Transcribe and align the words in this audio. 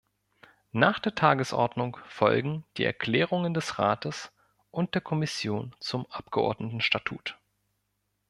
Nach 0.71 0.97
der 0.97 1.13
Tagesordnung 1.13 1.97
folgen 2.07 2.65
die 2.77 2.83
Erklärungen 2.85 3.53
des 3.53 3.77
Rates 3.77 4.31
und 4.71 4.95
der 4.95 5.01
Kommission 5.03 5.75
zum 5.79 6.07
Abgeordnetenstatut. 6.09 7.37